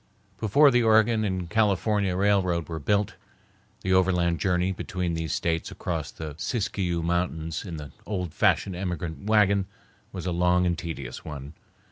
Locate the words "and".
1.23-1.47, 10.65-10.75